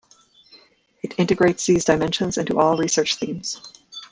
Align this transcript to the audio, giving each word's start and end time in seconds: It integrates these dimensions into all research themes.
It 1.03 1.13
integrates 1.19 1.67
these 1.67 1.85
dimensions 1.85 2.35
into 2.35 2.57
all 2.59 2.75
research 2.75 3.17
themes. 3.17 3.61